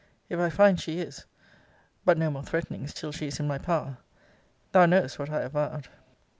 If 0.29 0.39
I 0.39 0.49
find 0.49 0.79
she 0.81 0.99
is 0.99 1.25
but 2.05 2.17
no 2.17 2.31
more 2.31 2.41
threatenings 2.41 2.91
till 2.91 3.11
she 3.11 3.27
is 3.27 3.39
in 3.39 3.47
my 3.47 3.59
power 3.59 3.99
thou 4.71 4.87
knowest 4.87 5.19
what 5.19 5.29
I 5.29 5.41
have 5.43 5.51
vowed. 5.51 5.89